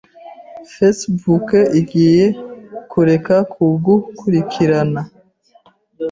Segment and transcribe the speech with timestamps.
[0.73, 1.47] Facebook
[1.79, 2.25] igiye
[2.91, 5.01] kureka kugukurikirana,